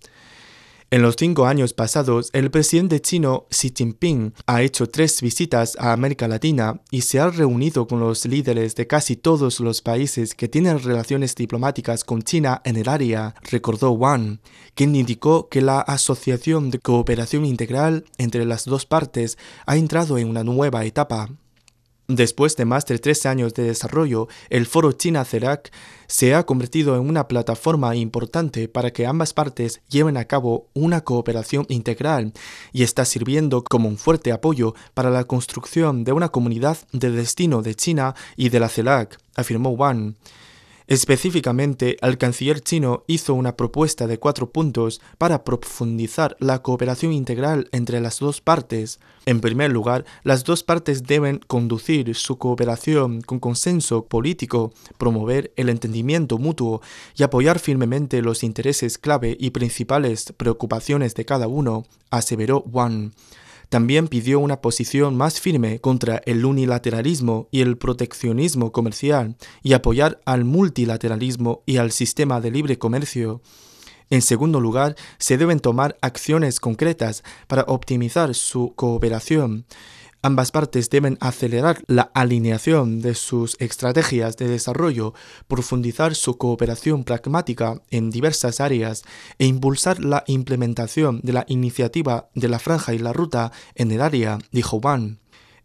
En 0.89 1.01
los 1.01 1.17
cinco 1.19 1.47
años 1.47 1.73
pasados, 1.73 2.29
el 2.31 2.49
presidente 2.49 3.01
chino 3.01 3.45
Xi 3.49 3.73
Jinping 3.75 4.33
ha 4.45 4.61
hecho 4.61 4.87
tres 4.87 5.21
visitas 5.21 5.75
a 5.77 5.91
América 5.91 6.29
Latina 6.29 6.79
y 6.91 7.01
se 7.01 7.19
ha 7.19 7.29
reunido 7.29 7.87
con 7.87 7.99
los 7.99 8.25
líderes 8.25 8.73
de 8.75 8.87
casi 8.87 9.17
todos 9.17 9.59
los 9.59 9.81
países 9.81 10.33
que 10.33 10.47
tienen 10.47 10.79
relaciones 10.81 11.35
diplomáticas 11.35 12.05
con 12.05 12.21
China 12.21 12.61
en 12.63 12.77
el 12.77 12.87
área, 12.87 13.35
recordó 13.51 13.91
Wang, 13.91 14.39
quien 14.75 14.95
indicó 14.95 15.49
que 15.49 15.59
la 15.59 15.81
Asociación 15.81 16.71
de 16.71 16.79
Cooperación 16.79 17.43
Integral 17.43 18.05
entre 18.17 18.45
las 18.45 18.63
dos 18.63 18.85
partes 18.85 19.37
ha 19.65 19.75
entrado 19.75 20.17
en 20.17 20.29
una 20.29 20.45
nueva 20.45 20.85
etapa. 20.85 21.27
Después 22.07 22.55
de 22.55 22.63
más 22.63 22.85
de 22.85 22.99
tres 22.99 23.25
años 23.25 23.53
de 23.53 23.63
desarrollo, 23.63 24.29
el 24.49 24.65
foro 24.65 24.93
China-CELAC 24.93 25.73
se 26.07 26.33
ha 26.33 26.45
convertido 26.45 26.95
en 26.95 27.01
una 27.01 27.27
plataforma 27.27 27.97
importante 27.97 28.69
para 28.69 28.91
que 28.91 29.05
ambas 29.05 29.33
partes 29.33 29.81
lleven 29.89 30.15
a 30.15 30.23
cabo 30.23 30.69
una 30.73 31.01
cooperación 31.01 31.65
integral 31.67 32.31
y 32.71 32.83
está 32.83 33.03
sirviendo 33.03 33.61
como 33.61 33.89
un 33.89 33.97
fuerte 33.97 34.31
apoyo 34.31 34.73
para 34.93 35.09
la 35.09 35.25
construcción 35.25 36.05
de 36.05 36.13
una 36.13 36.29
comunidad 36.29 36.77
de 36.93 37.11
destino 37.11 37.61
de 37.61 37.75
China 37.75 38.15
y 38.37 38.47
de 38.47 38.61
la 38.61 38.69
CELAC, 38.69 39.19
afirmó 39.35 39.71
Wang. 39.71 40.13
Específicamente, 40.87 41.97
el 42.01 42.17
canciller 42.17 42.61
chino 42.61 43.03
hizo 43.07 43.33
una 43.33 43.57
propuesta 43.57 44.07
de 44.07 44.19
cuatro 44.19 44.51
puntos 44.51 45.01
para 45.17 45.43
profundizar 45.43 46.37
la 46.39 46.61
cooperación 46.61 47.11
integral 47.11 47.67
entre 47.73 47.99
las 47.99 48.19
dos 48.19 48.39
partes. 48.39 49.01
En 49.25 49.41
primer 49.41 49.69
lugar, 49.69 50.05
las 50.23 50.45
dos 50.45 50.63
partes 50.63 51.03
deben 51.03 51.41
conducir 51.45 52.15
su 52.15 52.37
cooperación 52.37 53.19
con 53.19 53.39
consenso 53.41 54.05
político, 54.05 54.71
promover 54.97 55.51
el 55.57 55.67
entendimiento 55.67 56.37
mutuo 56.37 56.81
y 57.17 57.23
apoyar 57.23 57.59
firmemente 57.59 58.21
los 58.21 58.41
intereses 58.41 58.97
clave 58.97 59.35
y 59.37 59.49
principales 59.49 60.31
preocupaciones 60.37 61.15
de 61.15 61.25
cada 61.25 61.49
uno, 61.49 61.83
aseveró 62.11 62.63
Wang. 62.65 63.11
También 63.69 64.07
pidió 64.07 64.39
una 64.39 64.61
posición 64.61 65.17
más 65.17 65.41
firme 65.41 65.79
contra 65.79 66.21
el 66.25 66.45
unilateralismo 66.45 67.49
y 67.51 67.61
el 67.61 67.77
proteccionismo 67.77 68.71
comercial 68.71 69.35
y 69.61 69.73
apoyar 69.73 70.21
al 70.25 70.45
multilateralismo 70.45 71.63
y 71.65 71.77
al 71.77 71.91
sistema 71.91 72.39
de 72.39 72.51
libre 72.51 72.77
comercio. 72.77 73.41
En 74.09 74.21
segundo 74.21 74.61
lugar, 74.61 74.95
se 75.17 75.37
deben 75.37 75.59
tomar 75.59 75.97
acciones 76.01 76.61
concretas 76.61 77.23
para 77.47 77.63
optimizar 77.63 78.33
su 78.35 78.73
cooperación 78.75 79.65
Ambas 80.21 80.51
partes 80.51 80.89
deben 80.89 81.17
acelerar 81.21 81.83
la 81.87 82.11
alineación 82.13 83.01
de 83.01 83.13
sus 83.13 83.55
estrategias 83.59 84.35
de 84.35 84.47
desarrollo, 84.47 85.13
profundizar 85.47 86.15
su 86.15 86.37
cooperación 86.37 87.03
pragmática 87.03 87.81
en 87.91 88.09
diversas 88.09 88.59
áreas 88.59 89.03
e 89.37 89.45
impulsar 89.45 90.03
la 90.03 90.23
implementación 90.27 91.21
de 91.23 91.33
la 91.33 91.45
iniciativa 91.47 92.29
de 92.33 92.49
la 92.49 92.59
franja 92.59 92.93
y 92.93 92.99
la 92.99 93.13
ruta 93.13 93.51
en 93.75 93.91
el 93.91 94.01
área, 94.01 94.39
dijo 94.51 94.77
Wang. 94.77 95.17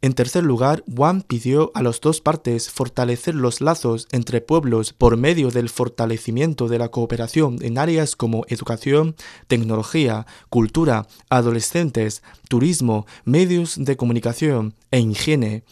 En 0.05 0.15
tercer 0.15 0.43
lugar, 0.43 0.83
Wang 0.89 1.23
pidió 1.23 1.71
a 1.75 1.83
las 1.83 2.01
dos 2.01 2.21
partes 2.21 2.69
fortalecer 2.73 3.37
los 3.37 3.61
lazos 3.61 4.09
entre 4.11 4.41
pueblos 4.41 4.93
por 4.93 5.17
medio 5.17 5.53
del 5.53 5.69
fortalecimiento 5.69 6.67
de 6.67 6.79
la 6.79 6.89
cooperación 6.89 7.59
en 7.63 7.79
áreas 7.79 8.17
como 8.17 8.45
educación, 8.49 9.15
tecnología, 9.47 10.27
cultura, 10.51 11.07
adolescentes, 11.31 12.25
turismo, 12.49 13.07
medios 13.25 13.77
de 13.79 13.97
comunicación 13.97 14.75
e 14.91 14.99
higiene. 14.99 15.63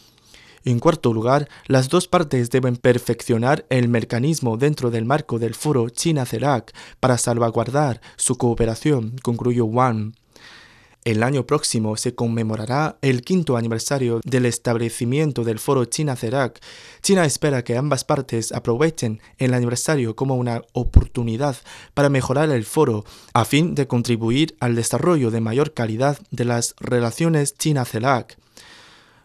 En 0.63 0.79
cuarto 0.79 1.11
lugar, 1.11 1.49
las 1.67 1.89
dos 1.89 2.07
partes 2.07 2.49
deben 2.51 2.77
perfeccionar 2.77 3.65
el 3.69 3.89
mecanismo 3.89 4.55
dentro 4.55 4.91
del 4.91 5.03
marco 5.03 5.39
del 5.39 5.55
foro 5.55 5.89
China-CELAC 5.89 6.73
para 7.01 7.17
salvaguardar 7.17 7.99
su 8.15 8.37
cooperación, 8.37 9.17
concluyó 9.21 9.65
Wang. 9.65 10.13
El 11.03 11.23
año 11.23 11.47
próximo 11.47 11.97
se 11.97 12.13
conmemorará 12.13 12.99
el 13.01 13.23
quinto 13.23 13.57
aniversario 13.57 14.21
del 14.23 14.45
establecimiento 14.45 15.43
del 15.43 15.57
foro 15.57 15.85
China-CERAC. 15.85 16.59
China 17.01 17.25
espera 17.25 17.63
que 17.63 17.75
ambas 17.75 18.03
partes 18.03 18.51
aprovechen 18.51 19.19
el 19.39 19.55
aniversario 19.55 20.15
como 20.15 20.35
una 20.35 20.61
oportunidad 20.73 21.55
para 21.95 22.09
mejorar 22.09 22.51
el 22.51 22.65
foro 22.65 23.03
a 23.33 23.45
fin 23.45 23.73
de 23.73 23.87
contribuir 23.87 24.55
al 24.59 24.75
desarrollo 24.75 25.31
de 25.31 25.41
mayor 25.41 25.73
calidad 25.73 26.19
de 26.29 26.45
las 26.45 26.75
relaciones 26.79 27.55
China-CELAC. 27.57 28.37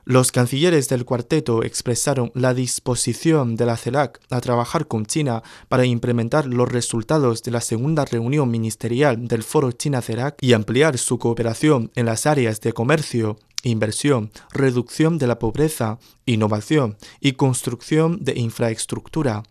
Los 0.08 0.30
cancilleres 0.30 0.88
del 0.88 1.04
cuarteto 1.04 1.64
expresaron 1.64 2.30
la 2.32 2.54
disposición 2.54 3.56
de 3.56 3.66
la 3.66 3.76
CELAC 3.76 4.20
a 4.30 4.40
trabajar 4.40 4.86
con 4.86 5.04
China 5.04 5.42
para 5.68 5.84
implementar 5.84 6.46
los 6.46 6.68
resultados 6.68 7.42
de 7.42 7.50
la 7.50 7.60
segunda 7.60 8.04
reunión 8.04 8.48
ministerial 8.48 9.26
del 9.26 9.42
Foro 9.42 9.72
China-CELAC 9.72 10.36
y 10.40 10.52
ampliar 10.52 10.96
su 10.96 11.18
cooperación 11.18 11.90
en 11.96 12.06
las 12.06 12.24
áreas 12.26 12.60
de 12.60 12.72
comercio, 12.72 13.36
inversión, 13.64 14.30
reducción 14.52 15.18
de 15.18 15.26
la 15.26 15.40
pobreza, 15.40 15.98
innovación 16.24 16.96
y 17.18 17.32
construcción 17.32 18.24
de 18.24 18.38
infraestructura. 18.38 19.42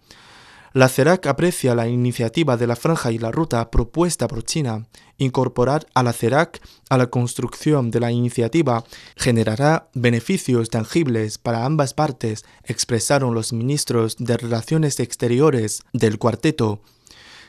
La 0.76 0.90
CERAC 0.90 1.28
aprecia 1.28 1.74
la 1.74 1.88
iniciativa 1.88 2.58
de 2.58 2.68
la 2.68 2.76
franja 2.76 3.10
y 3.10 3.18
la 3.18 3.32
ruta 3.32 3.72
propuesta 3.72 4.28
por 4.28 4.44
China. 4.44 4.84
Incorporar 5.18 5.86
a 5.94 6.04
la 6.04 6.12
CERAC 6.12 6.60
a 6.90 6.98
la 6.98 7.10
construcción 7.10 7.92
de 7.92 8.02
la 8.02 8.12
iniciativa 8.12 8.84
generará 9.16 9.88
beneficios 9.94 10.70
tangibles 10.70 11.38
para 11.38 11.64
ambas 11.64 11.94
partes, 11.94 12.44
expresaron 12.66 13.34
los 13.34 13.54
ministros 13.54 14.18
de 14.18 14.36
Relaciones 14.36 15.00
Exteriores 15.00 15.82
del 15.94 16.20
cuarteto. 16.20 16.82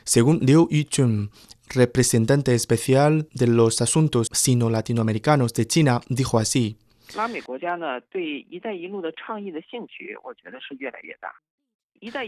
Según 0.05 0.39
Liu 0.39 0.69
Yichun, 0.71 1.29
representante 1.67 2.55
especial 2.55 3.27
de 3.33 3.47
los 3.47 3.81
asuntos 3.81 4.29
sino-latinoamericanos 4.31 5.53
de 5.53 5.67
China, 5.67 5.99
dijo 6.07 6.39
así. 6.39 6.77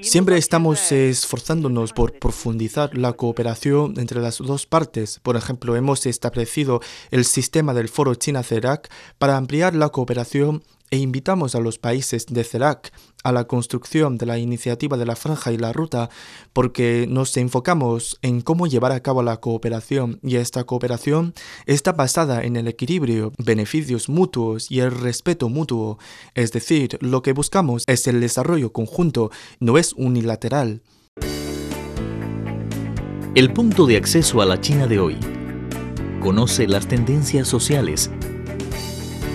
Siempre 0.02 0.38
estamos 0.38 0.92
esforzándonos 0.92 1.94
por 1.94 2.18
profundizar 2.18 2.98
la 2.98 3.14
cooperación 3.14 4.00
entre 4.00 4.20
las 4.20 4.40
dos 4.40 4.66
partes. 4.66 5.20
Por 5.20 5.36
ejemplo, 5.36 5.76
hemos 5.76 6.06
establecido 6.06 6.82
el 7.12 7.24
sistema 7.24 7.74
del 7.74 7.88
Foro 7.88 8.16
China-CERAC 8.16 8.90
para 9.20 9.38
ampliar 9.38 9.76
la 9.76 9.90
cooperación 9.90 10.64
e 10.92 10.98
invitamos 10.98 11.56
a 11.56 11.60
los 11.60 11.78
países 11.78 12.26
de 12.28 12.44
CELAC 12.44 12.92
a 13.24 13.32
la 13.32 13.46
construcción 13.46 14.18
de 14.18 14.26
la 14.26 14.38
iniciativa 14.38 14.98
de 14.98 15.06
la 15.06 15.16
franja 15.16 15.52
y 15.52 15.58
la 15.58 15.74
ruta 15.74 16.10
porque 16.54 17.06
nos 17.10 17.36
enfocamos 17.38 18.18
en 18.22 18.42
cómo 18.42 18.68
llevar 18.68 18.92
a 18.92 19.02
cabo 19.02 19.24
la 19.24 19.38
cooperación 19.38 20.20
y 20.24 20.38
esta 20.38 20.64
cooperación 20.64 21.34
está 21.66 21.92
basada 21.92 22.44
en 22.44 22.56
el 22.56 22.68
equilibrio, 22.68 23.34
beneficios 23.38 24.10
mutuos 24.10 24.72
y 24.72 24.80
el 24.80 24.92
respeto 24.92 25.50
mutuo. 25.50 26.00
Es 26.34 26.52
decir, 26.52 26.98
lo 27.02 27.22
que 27.22 27.34
buscamos 27.34 27.84
es 27.88 28.08
el 28.08 28.22
desarrollo 28.22 28.72
conjunto, 28.72 29.32
no 29.60 29.78
es 29.78 29.94
unilateral. 29.94 30.82
El 33.36 33.54
punto 33.54 33.86
de 33.86 33.98
acceso 33.98 34.42
a 34.42 34.46
la 34.46 34.60
China 34.60 34.88
de 34.88 35.00
hoy. 35.00 35.18
Conoce 36.20 36.68
las 36.68 36.88
tendencias 36.88 37.48
sociales 37.48 38.10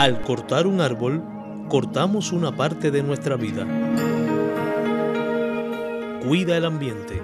Al 0.00 0.22
cortar 0.22 0.66
un 0.66 0.80
árbol, 0.80 1.22
cortamos 1.68 2.32
una 2.32 2.56
parte 2.56 2.90
de 2.90 3.02
nuestra 3.02 3.36
vida. 3.36 3.66
Cuida 6.26 6.56
el 6.56 6.64
ambiente. 6.64 7.20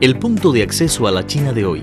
El 0.00 0.16
punto 0.20 0.52
de 0.52 0.62
acceso 0.62 1.08
a 1.08 1.10
la 1.10 1.26
China 1.26 1.52
de 1.52 1.64
hoy 1.64 1.82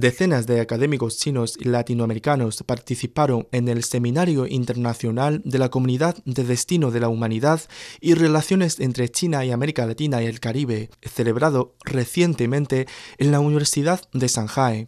Decenas 0.00 0.46
de 0.46 0.62
académicos 0.62 1.18
chinos 1.18 1.58
y 1.60 1.64
latinoamericanos 1.64 2.62
participaron 2.62 3.46
en 3.52 3.68
el 3.68 3.84
Seminario 3.84 4.46
Internacional 4.46 5.42
de 5.44 5.58
la 5.58 5.68
Comunidad 5.68 6.16
de 6.24 6.42
Destino 6.42 6.90
de 6.90 7.00
la 7.00 7.10
Humanidad 7.10 7.60
y 8.00 8.14
Relaciones 8.14 8.80
entre 8.80 9.10
China 9.10 9.44
y 9.44 9.50
América 9.50 9.84
Latina 9.84 10.22
y 10.22 10.26
el 10.26 10.40
Caribe, 10.40 10.88
celebrado 11.02 11.74
recientemente 11.84 12.86
en 13.18 13.30
la 13.30 13.40
Universidad 13.40 14.00
de 14.14 14.26
Shanghai. 14.28 14.86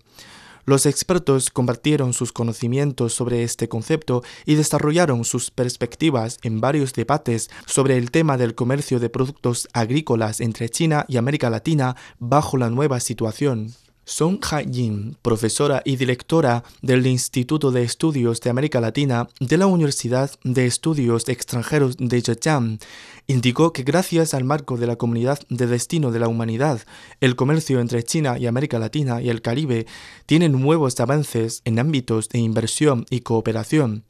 Los 0.65 0.87
expertos 0.87 1.51
compartieron 1.51 2.15
sus 2.15 2.33
conocimientos 2.33 3.13
sobre 3.13 3.43
este 3.43 3.69
concepto 3.69 4.23
y 4.47 4.55
desarrollaron 4.55 5.27
sus 5.27 5.51
perspectivas 5.51 6.39
en 6.43 6.63
varios 6.63 6.95
debates 6.95 7.51
sobre 7.67 7.99
el 7.99 8.11
tema 8.11 8.39
del 8.39 8.55
comercio 8.55 8.99
de 8.99 9.11
productos 9.11 9.69
agrícolas 9.75 10.41
entre 10.41 10.71
China 10.71 11.05
y 11.07 11.19
América 11.19 11.51
Latina 11.51 11.97
bajo 12.19 12.57
la 12.57 12.71
nueva 12.71 12.99
situación. 12.99 13.75
Song 14.05 14.41
Ha-yin, 14.51 15.17
profesora 15.23 15.81
y 15.85 15.95
directora 15.95 16.65
del 16.83 17.07
Instituto 17.07 17.71
de 17.71 17.85
Estudios 17.85 18.41
de 18.41 18.51
América 18.51 18.81
Latina 18.81 19.29
de 19.39 19.57
la 19.57 19.67
Universidad 19.67 20.31
de 20.43 20.67
Estudios 20.67 21.29
Extranjeros 21.29 21.97
de 21.99 22.21
Zhejiang, 22.21 22.81
indicó 23.29 23.73
que 23.73 23.85
gracias 23.85 24.35
al 24.35 24.43
marco 24.43 24.77
de 24.77 24.89
la 24.89 24.97
Comunidad 24.97 25.39
de 25.49 25.69
Destino 25.69 26.11
de 26.11 26.19
la 26.19 26.27
Humanidad, 26.27 26.81
el 27.21 27.37
comercio 27.37 27.79
entre 27.79 28.03
China 28.03 28.39
y 28.39 28.47
América 28.47 28.81
Latina 28.81 29.23
y 29.23 29.31
el 29.31 29.41
Caribe 29.41 29.87
tiene 30.27 30.49
nuevos 30.49 30.99
avances 30.99 31.63
en 31.65 31.79
ámbitos 31.79 32.29
de 32.29 32.41
inversión 32.41 33.07
y 33.09 33.21
cooperación. 33.21 34.05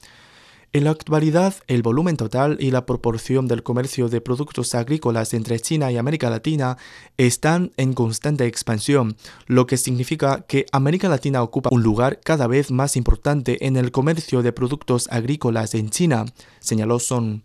En 0.75 0.85
la 0.85 0.91
actualidad, 0.91 1.55
el 1.67 1.83
volumen 1.83 2.17
total 2.17 2.57
y 2.59 2.71
la 2.71 2.87
proporción 2.87 3.47
del 3.47 3.63
comercio 3.63 4.09
de 4.09 4.23
productos 4.23 4.75
agrícolas 4.75 5.35
entre 5.35 5.61
China 5.61 5.93
y 5.93 5.99
América 5.99 6.31
Latina 6.31 6.79
están 7.19 7.73
en 7.77 7.93
constante 7.93 8.47
expansión, 8.47 9.19
lo 9.47 9.67
que 9.67 9.77
significa 9.77 10.47
que 10.49 10.65
América 10.73 11.11
Latina 11.11 11.43
ocupa 11.43 11.69
un 11.71 11.83
lugar 11.83 12.21
cada 12.25 12.47
vez 12.47 12.71
más 12.71 12.97
importante 12.97 13.67
en 13.67 13.77
el 13.77 13.91
comercio 13.91 14.41
de 14.41 14.55
productos 14.55 15.09
agrícolas 15.13 15.75
en 15.75 15.91
China, 15.91 16.25
señaló 16.61 17.01
Son. 17.01 17.43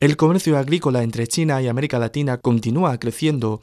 El 0.00 0.16
comercio 0.16 0.58
agrícola 0.58 1.04
entre 1.04 1.28
China 1.28 1.62
y 1.62 1.68
América 1.68 2.00
Latina 2.00 2.38
continúa 2.38 2.98
creciendo 2.98 3.60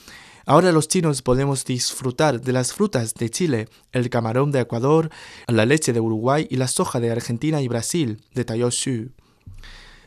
Ahora 0.45 0.73
los 0.73 0.89
chinos 0.89 1.23
podemos 1.23 1.64
disfrutar 1.64 2.41
de 2.41 2.53
las 2.53 2.73
frutas 2.73 3.14
de 3.14 3.31
Chile, 3.31 3.68
el 3.93 4.11
camarón 4.11 4.51
de 4.51 4.59
Ecuador, 4.59 5.09
la 5.47 5.66
leche 5.66 5.93
de 5.93 6.01
Uruguay 6.01 6.49
y 6.51 6.57
la 6.57 6.66
soja 6.66 6.99
de 6.99 7.12
Argentina 7.12 7.62
y 7.62 7.68
Brasil, 7.68 8.21
detalló 8.35 8.71
Xu. 8.71 9.12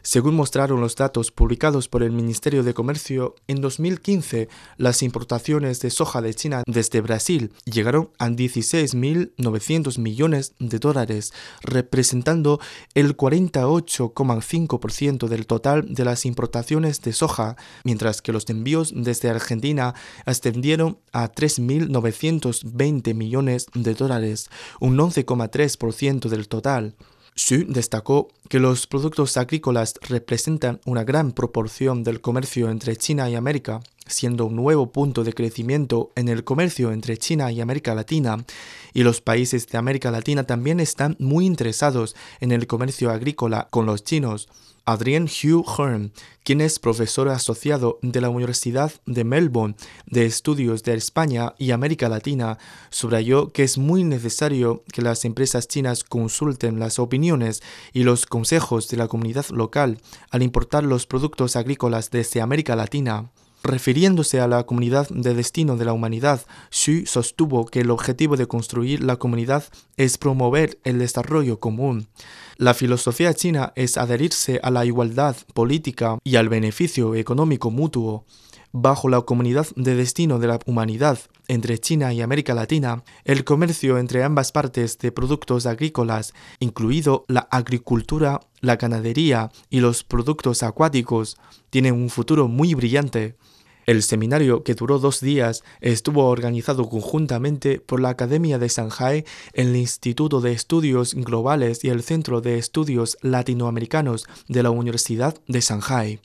Según 0.05 0.35
mostraron 0.35 0.81
los 0.81 0.97
datos 0.97 1.31
publicados 1.31 1.87
por 1.87 2.03
el 2.03 2.11
Ministerio 2.11 2.63
de 2.63 2.73
Comercio, 2.73 3.35
en 3.47 3.61
2015 3.61 4.49
las 4.75 5.01
importaciones 5.01 5.79
de 5.79 5.91
soja 5.91 6.21
de 6.21 6.33
China 6.33 6.61
desde 6.67 6.99
Brasil 6.99 7.53
llegaron 7.63 8.09
a 8.19 8.27
16.900 8.27 9.99
millones 9.99 10.55
de 10.59 10.79
dólares, 10.79 11.31
representando 11.61 12.59
el 12.95 13.15
48,5% 13.15 15.29
del 15.29 15.47
total 15.47 15.93
de 15.93 16.03
las 16.03 16.25
importaciones 16.25 17.01
de 17.01 17.13
soja, 17.13 17.55
mientras 17.85 18.21
que 18.21 18.33
los 18.33 18.49
envíos 18.49 18.91
desde 18.93 19.29
Argentina 19.29 19.95
ascendieron 20.25 20.99
a 21.13 21.31
3.920 21.31 23.13
millones 23.13 23.67
de 23.73 23.93
dólares, 23.93 24.49
un 24.81 24.97
11,3% 24.97 26.27
del 26.27 26.49
total. 26.49 26.93
Xu 27.35 27.65
destacó 27.67 28.29
que 28.47 28.59
los 28.59 28.85
productos 28.85 29.37
agrícolas 29.37 29.95
representan 30.01 30.79
una 30.85 31.03
gran 31.03 31.31
proporción 31.31 32.03
del 32.03 32.21
comercio 32.21 32.69
entre 32.69 32.95
China 32.95 33.29
y 33.29 33.35
América, 33.35 33.81
siendo 34.05 34.45
un 34.45 34.55
nuevo 34.55 34.91
punto 34.91 35.23
de 35.23 35.33
crecimiento 35.33 36.11
en 36.15 36.29
el 36.29 36.43
comercio 36.43 36.91
entre 36.91 37.17
China 37.17 37.51
y 37.51 37.61
América 37.61 37.95
Latina, 37.95 38.45
y 38.93 39.03
los 39.03 39.21
países 39.21 39.67
de 39.67 39.77
América 39.77 40.11
Latina 40.11 40.43
también 40.43 40.79
están 40.79 41.15
muy 41.19 41.45
interesados 41.45 42.15
en 42.39 42.51
el 42.51 42.67
comercio 42.67 43.09
agrícola 43.09 43.67
con 43.71 43.85
los 43.85 44.03
chinos. 44.03 44.47
Adrienne 44.85 45.29
Hugh 45.29 45.65
Hearn, 45.65 46.11
quien 46.43 46.59
es 46.59 46.77
profesor 46.77 47.29
asociado 47.29 47.99
de 48.01 48.19
la 48.19 48.29
Universidad 48.29 48.91
de 49.05 49.23
Melbourne 49.23 49.75
de 50.07 50.25
Estudios 50.25 50.83
de 50.83 50.93
España 50.95 51.53
y 51.57 51.71
América 51.71 52.09
Latina, 52.09 52.57
subrayó 52.89 53.53
que 53.53 53.63
es 53.63 53.77
muy 53.77 54.03
necesario 54.03 54.83
que 54.91 55.01
las 55.01 55.23
empresas 55.23 55.67
chinas 55.69 56.03
consulten 56.03 56.79
las 56.79 56.99
opiniones 56.99 57.63
y 57.93 58.03
los 58.03 58.25
consejos 58.25 58.89
de 58.89 58.97
la 58.97 59.07
comunidad 59.07 59.47
local 59.49 59.99
al 60.29 60.43
importar 60.43 60.83
los 60.83 61.07
productos 61.07 61.55
agrícolas 61.55 62.11
desde 62.11 62.41
América 62.41 62.75
Latina. 62.75 63.31
Refiriéndose 63.63 64.41
a 64.41 64.47
la 64.49 64.63
comunidad 64.63 65.07
de 65.07 65.33
destino 65.33 65.77
de 65.77 65.85
la 65.85 65.93
humanidad, 65.93 66.41
Xu 66.69 67.05
sostuvo 67.05 67.65
que 67.65 67.79
el 67.79 67.91
objetivo 67.91 68.35
de 68.35 68.45
construir 68.45 69.01
la 69.01 69.15
comunidad 69.15 69.63
es 69.95 70.17
promover 70.17 70.79
el 70.83 70.99
desarrollo 70.99 71.61
común. 71.61 72.09
La 72.57 72.73
filosofía 72.73 73.33
china 73.33 73.71
es 73.77 73.97
adherirse 73.97 74.59
a 74.63 74.69
la 74.69 74.83
igualdad 74.83 75.37
política 75.53 76.17
y 76.25 76.35
al 76.35 76.49
beneficio 76.49 77.15
económico 77.15 77.71
mutuo. 77.71 78.25
Bajo 78.73 79.07
la 79.07 79.21
comunidad 79.21 79.67
de 79.77 79.95
destino 79.95 80.39
de 80.39 80.47
la 80.47 80.59
humanidad 80.65 81.19
entre 81.47 81.77
China 81.77 82.11
y 82.11 82.21
América 82.21 82.53
Latina, 82.53 83.03
el 83.23 83.45
comercio 83.45 83.97
entre 83.97 84.23
ambas 84.23 84.51
partes 84.51 84.97
de 84.97 85.11
productos 85.11 85.67
agrícolas, 85.67 86.33
incluido 86.59 87.23
la 87.29 87.47
agricultura, 87.51 88.41
la 88.59 88.75
ganadería 88.75 89.51
y 89.69 89.79
los 89.79 90.03
productos 90.03 90.63
acuáticos, 90.63 91.37
tiene 91.69 91.91
un 91.91 92.09
futuro 92.09 92.47
muy 92.49 92.73
brillante. 92.73 93.37
El 93.85 94.01
seminario, 94.03 94.63
que 94.63 94.75
duró 94.75 94.99
dos 94.99 95.19
días, 95.19 95.63
estuvo 95.81 96.27
organizado 96.27 96.87
conjuntamente 96.87 97.79
por 97.79 97.99
la 97.99 98.09
Academia 98.09 98.57
de 98.57 98.69
Shanghai, 98.69 99.25
el 99.53 99.75
Instituto 99.75 100.39
de 100.41 100.53
Estudios 100.53 101.13
Globales 101.15 101.83
y 101.83 101.89
el 101.89 102.01
Centro 102.03 102.41
de 102.41 102.57
Estudios 102.57 103.17
Latinoamericanos 103.21 104.25
de 104.47 104.63
la 104.63 104.71
Universidad 104.71 105.35
de 105.47 105.61
Shanghai. 105.61 106.19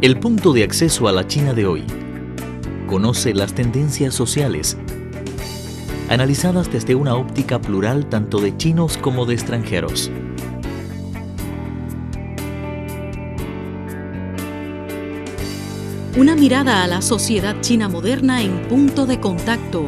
El 0.00 0.18
punto 0.20 0.52
de 0.52 0.64
acceso 0.64 1.08
a 1.08 1.12
la 1.12 1.26
China 1.26 1.54
de 1.54 1.66
hoy. 1.66 1.84
Conoce 2.86 3.34
las 3.34 3.54
tendencias 3.54 4.14
sociales, 4.14 4.76
analizadas 6.08 6.72
desde 6.72 6.94
una 6.94 7.16
óptica 7.16 7.60
plural 7.60 8.08
tanto 8.08 8.40
de 8.40 8.56
chinos 8.56 8.96
como 8.96 9.26
de 9.26 9.34
extranjeros. 9.34 10.10
Una 16.18 16.34
mirada 16.34 16.82
a 16.82 16.88
la 16.88 17.00
sociedad 17.00 17.60
china 17.60 17.88
moderna 17.88 18.42
en 18.42 18.62
punto 18.62 19.06
de 19.06 19.20
contacto. 19.20 19.86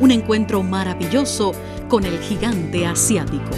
Un 0.00 0.10
encuentro 0.10 0.64
maravilloso 0.64 1.52
con 1.88 2.04
el 2.04 2.18
gigante 2.18 2.84
asiático. 2.84 3.52